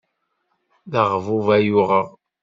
D 0.91 0.93
aɣbub 1.01 1.47
ay 1.55 1.67
uɣeɣ. 1.79 2.07